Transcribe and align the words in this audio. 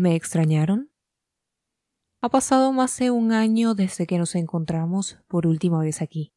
¿Me 0.00 0.16
extrañaron? 0.16 0.90
Ha 2.22 2.30
pasado 2.30 2.72
más 2.72 2.98
de 2.98 3.10
un 3.10 3.32
año 3.32 3.74
desde 3.74 4.06
que 4.06 4.16
nos 4.16 4.34
encontramos 4.34 5.18
por 5.28 5.46
última 5.46 5.78
vez 5.80 6.00
aquí. 6.00 6.32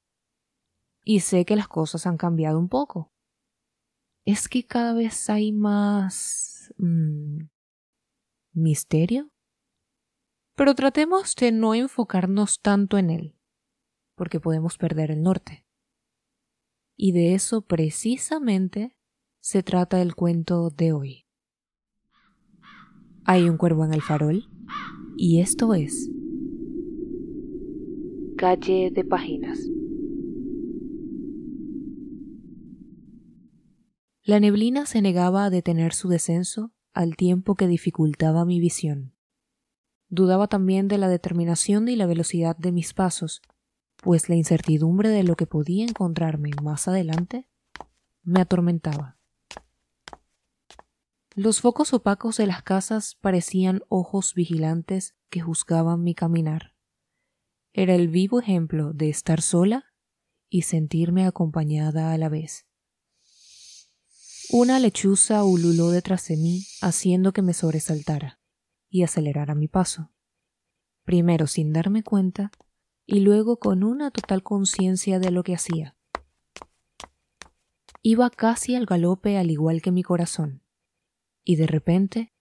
Y 1.02 1.22
sé 1.22 1.46
que 1.46 1.56
las 1.56 1.70
cosas 1.70 2.06
han 2.06 2.18
cambiado 2.18 2.60
un 2.60 2.68
poco. 2.68 3.14
Es 4.26 4.50
que 4.50 4.66
cada 4.66 4.94
vez 4.94 5.30
hay 5.30 5.54
más... 5.54 6.74
Mm, 6.78 7.46
misterio. 8.52 9.32
Pero 10.58 10.76
tratemos 10.76 11.34
de 11.34 11.54
no 11.54 11.74
enfocarnos 11.74 12.60
tanto 12.60 12.98
en 12.98 13.12
él, 13.12 13.40
porque 14.16 14.42
podemos 14.42 14.78
perder 14.78 15.10
el 15.10 15.22
norte. 15.22 15.66
Y 16.98 17.14
de 17.14 17.34
eso 17.34 17.62
precisamente 17.62 18.98
se 19.40 19.64
trata 19.64 20.02
el 20.02 20.16
cuento 20.16 20.70
de 20.70 20.92
hoy. 20.92 21.24
Hay 23.26 23.48
un 23.48 23.58
cuervo 23.58 23.86
en 23.86 23.94
el 23.94 24.02
farol 24.02 24.50
y 25.16 25.40
esto 25.40 25.74
es 25.74 26.10
Calle 28.38 28.92
de 28.94 29.06
Páginas. 29.06 29.60
La 34.24 34.40
neblina 34.42 34.86
se 34.86 35.02
negaba 35.02 35.46
a 35.46 35.50
detener 35.50 35.94
su 35.94 36.10
descenso 36.10 36.74
al 36.94 37.16
tiempo 37.16 37.56
que 37.56 37.68
dificultaba 37.68 38.44
mi 38.44 38.60
visión. 38.60 39.14
Dudaba 40.10 40.48
también 40.48 40.90
de 40.90 40.98
la 40.98 41.08
determinación 41.08 41.88
y 41.88 41.96
la 41.96 42.06
velocidad 42.06 42.58
de 42.58 42.74
mis 42.74 42.94
pasos, 42.94 43.42
pues 43.98 44.28
la 44.28 44.36
incertidumbre 44.36 45.10
de 45.10 45.24
lo 45.24 45.36
que 45.36 45.48
podía 45.48 45.86
encontrarme 45.86 46.52
más 46.62 46.90
adelante 46.90 47.48
me 48.22 48.42
atormentaba. 48.42 49.18
Los 51.36 51.62
focos 51.62 51.94
opacos 51.94 52.38
de 52.38 52.46
las 52.46 52.62
casas 52.62 53.18
parecían 53.20 53.82
ojos 53.90 54.36
vigilantes 54.36 55.16
que 55.32 55.42
juzgaban 55.42 56.04
mi 56.04 56.14
caminar. 56.14 56.76
Era 57.74 57.96
el 57.96 58.08
vivo 58.08 58.40
ejemplo 58.40 58.94
de 58.94 59.10
estar 59.10 59.42
sola 59.42 59.96
y 60.48 60.62
sentirme 60.62 61.26
acompañada 61.26 62.14
a 62.14 62.18
la 62.20 62.30
vez. 62.30 62.68
Una 64.52 64.80
lechuza 64.80 65.44
ululó 65.44 65.90
detrás 65.90 66.28
de 66.28 66.38
mí, 66.38 66.68
haciendo 66.82 67.34
que 67.34 67.42
me 67.42 67.56
sobresaltara 67.56 68.40
y 68.88 69.02
acelerara 69.02 69.56
mi 69.56 69.68
paso. 69.68 70.12
Primero 71.04 71.48
sin 71.48 71.74
darme 71.74 72.04
cuenta 72.04 72.52
y 73.08 73.22
luego 73.22 73.58
con 73.58 73.84
una 73.84 74.12
total 74.12 74.44
conciencia 74.44 75.18
de 75.18 75.32
lo 75.32 75.42
que 75.42 75.56
hacía. 75.56 75.98
Iba 78.04 78.30
casi 78.30 78.76
al 78.76 78.86
galope 78.86 79.40
al 79.40 79.50
igual 79.50 79.82
que 79.82 79.92
mi 79.92 80.04
corazón 80.04 80.63
y 81.44 81.56
de 81.56 81.68
repente 81.68 82.34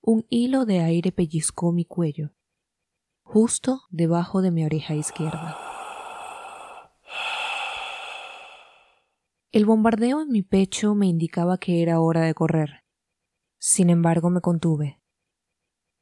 un 0.00 0.24
hilo 0.30 0.64
de 0.64 0.80
aire 0.80 1.12
pellizcó 1.12 1.72
mi 1.72 1.84
cuello, 1.84 2.32
justo 3.22 3.82
debajo 3.90 4.40
de 4.40 4.50
mi 4.50 4.64
oreja 4.64 4.94
izquierda. 4.94 5.58
El 9.52 9.64
bombardeo 9.64 10.20
en 10.20 10.28
mi 10.28 10.42
pecho 10.42 10.94
me 10.94 11.06
indicaba 11.06 11.58
que 11.58 11.82
era 11.82 12.00
hora 12.00 12.22
de 12.22 12.34
correr. 12.34 12.84
Sin 13.58 13.90
embargo, 13.90 14.28
me 14.28 14.40
contuve. 14.40 15.00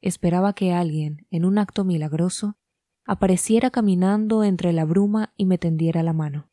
Esperaba 0.01 0.53
que 0.53 0.73
alguien, 0.73 1.25
en 1.31 1.45
un 1.45 1.57
acto 1.57 1.85
milagroso, 1.85 2.57
apareciera 3.05 3.71
caminando 3.71 4.43
entre 4.43 4.73
la 4.73 4.83
bruma 4.83 5.33
y 5.37 5.45
me 5.45 5.57
tendiera 5.57 6.03
la 6.03 6.13
mano. 6.13 6.51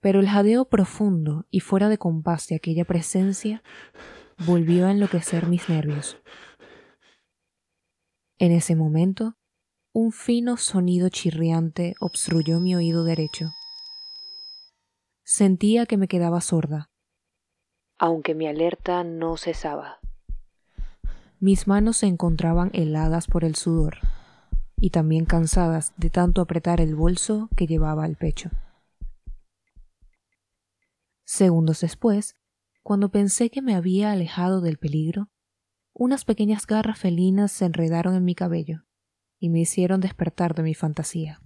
Pero 0.00 0.20
el 0.20 0.28
jadeo 0.28 0.68
profundo 0.68 1.46
y 1.50 1.60
fuera 1.60 1.88
de 1.88 1.98
compás 1.98 2.48
de 2.48 2.56
aquella 2.56 2.84
presencia 2.84 3.62
volvió 4.46 4.86
a 4.86 4.90
enloquecer 4.90 5.46
mis 5.46 5.68
nervios. 5.68 6.16
En 8.38 8.52
ese 8.52 8.74
momento, 8.74 9.36
un 9.92 10.12
fino 10.12 10.56
sonido 10.56 11.08
chirriante 11.08 11.94
obstruyó 12.00 12.58
mi 12.60 12.74
oído 12.74 13.04
derecho. 13.04 13.50
Sentía 15.24 15.86
que 15.86 15.96
me 15.96 16.08
quedaba 16.08 16.40
sorda, 16.40 16.90
aunque 17.98 18.34
mi 18.34 18.46
alerta 18.46 19.04
no 19.04 19.36
cesaba. 19.36 20.00
Mis 21.38 21.66
manos 21.66 21.98
se 21.98 22.06
encontraban 22.06 22.70
heladas 22.72 23.26
por 23.26 23.44
el 23.44 23.56
sudor 23.56 23.98
y 24.76 24.90
también 24.90 25.26
cansadas 25.26 25.92
de 25.98 26.08
tanto 26.08 26.40
apretar 26.40 26.80
el 26.80 26.94
bolso 26.94 27.50
que 27.56 27.66
llevaba 27.66 28.04
al 28.04 28.16
pecho. 28.16 28.50
Segundos 31.24 31.80
después, 31.80 32.39
cuando 32.90 33.12
pensé 33.12 33.50
que 33.50 33.62
me 33.62 33.76
había 33.76 34.10
alejado 34.10 34.60
del 34.60 34.76
peligro, 34.76 35.30
unas 35.92 36.24
pequeñas 36.24 36.66
garras 36.66 36.98
felinas 36.98 37.52
se 37.52 37.64
enredaron 37.64 38.16
en 38.16 38.24
mi 38.24 38.34
cabello 38.34 38.84
y 39.38 39.48
me 39.48 39.60
hicieron 39.60 40.00
despertar 40.00 40.56
de 40.56 40.64
mi 40.64 40.74
fantasía. 40.74 41.40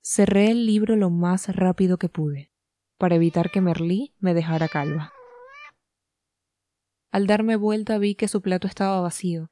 Cerré 0.00 0.52
el 0.52 0.66
libro 0.66 0.94
lo 0.94 1.10
más 1.10 1.48
rápido 1.48 1.98
que 1.98 2.08
pude, 2.08 2.52
para 2.96 3.16
evitar 3.16 3.50
que 3.50 3.60
Merlí 3.60 4.14
me 4.20 4.34
dejara 4.34 4.68
calva. 4.68 5.12
Al 7.10 7.26
darme 7.26 7.56
vuelta 7.56 7.98
vi 7.98 8.14
que 8.14 8.28
su 8.28 8.42
plato 8.42 8.68
estaba 8.68 9.00
vacío, 9.00 9.50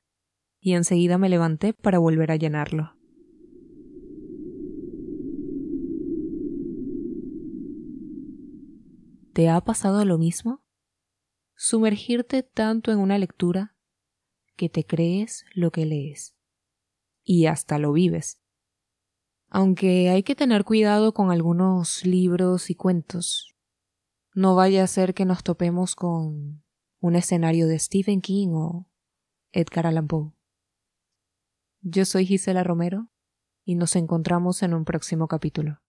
y 0.61 0.75
enseguida 0.75 1.19
me 1.19 1.29
levanté 1.29 1.73
para 1.73 1.99
volver 1.99 2.31
a 2.31 2.37
llenarlo. 2.37 2.95
¿Te 9.35 9.49
ha 9.49 9.61
pasado 9.61 10.05
lo 10.05 10.17
mismo? 10.17 10.63
Sumergirte 11.57 12.45
tanto 12.45 12.93
en 12.93 12.99
una 12.99 13.19
lectura 13.19 13.77
que 14.55 14.69
te 14.69 14.87
crees 14.87 15.45
lo 15.55 15.73
que 15.73 15.87
lees 15.87 16.37
y 17.25 17.47
hasta 17.47 17.81
lo 17.81 17.93
vives. 17.93 18.41
Aunque 19.49 20.09
hay 20.11 20.23
que 20.23 20.37
tener 20.37 20.65
cuidado 20.65 21.15
con 21.15 21.33
algunos 21.33 22.07
libros 22.07 22.71
y 22.71 22.77
cuentos. 22.77 23.57
No 24.35 24.55
vaya 24.55 24.85
a 24.85 24.87
ser 24.87 25.15
que 25.15 25.25
nos 25.25 25.43
topemos 25.43 25.97
con 25.97 26.63
un 27.01 27.17
escenario 27.17 27.67
de 27.67 27.81
Stephen 27.81 28.21
King 28.21 28.51
o 28.53 28.89
Edgar 29.51 29.89
Allan 29.89 30.07
Poe. 30.07 30.33
Yo 31.81 32.05
soy 32.05 32.25
Gisela 32.25 32.63
Romero 32.63 33.09
y 33.65 33.75
nos 33.75 33.97
encontramos 33.97 34.63
en 34.63 34.75
un 34.75 34.85
próximo 34.85 35.27
capítulo. 35.27 35.84